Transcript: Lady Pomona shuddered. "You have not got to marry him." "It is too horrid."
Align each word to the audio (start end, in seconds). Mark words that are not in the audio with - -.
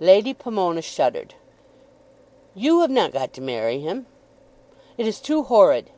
Lady 0.00 0.34
Pomona 0.34 0.82
shuddered. 0.82 1.34
"You 2.52 2.80
have 2.80 2.90
not 2.90 3.12
got 3.12 3.32
to 3.34 3.40
marry 3.40 3.78
him." 3.78 4.06
"It 4.96 5.06
is 5.06 5.20
too 5.20 5.44
horrid." 5.44 5.90